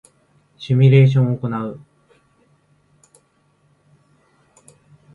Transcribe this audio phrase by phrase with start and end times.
[0.57, 1.79] シミュレーションを行う